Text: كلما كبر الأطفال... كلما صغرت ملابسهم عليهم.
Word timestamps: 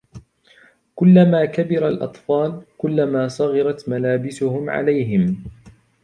كلما 0.95 1.45
كبر 1.45 1.87
الأطفال... 1.87 2.61
كلما 2.77 3.27
صغرت 3.27 3.89
ملابسهم 3.89 4.69
عليهم. 4.69 5.43